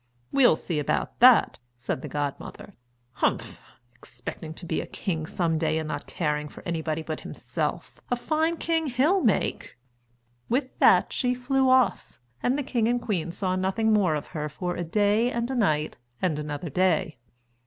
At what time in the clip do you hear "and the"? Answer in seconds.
12.41-12.63